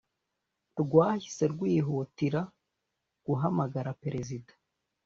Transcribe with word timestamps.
rwahise 0.81 1.43
rwihutira 1.53 2.41
guhamagarira 3.25 3.97
Perezida 4.03 4.51